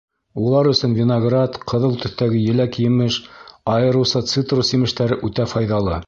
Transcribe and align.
Улар 0.43 0.67
өсөн 0.69 0.93
виноград, 0.99 1.57
ҡыҙыл 1.73 1.93
төҫтәге 2.05 2.41
еләк-емеш, 2.45 3.17
айырыуса 3.73 4.23
цитрус 4.31 4.73
емештәре 4.79 5.19
үтә 5.29 5.47
файҙалы. 5.53 5.99